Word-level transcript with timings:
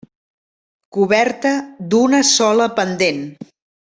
Coberta 0.95 1.51
d'una 1.91 2.21
sola 2.31 2.67
pendent. 2.81 3.21